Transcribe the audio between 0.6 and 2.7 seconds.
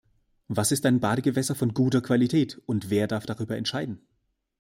ist ein Badegewässer von guter Qualität,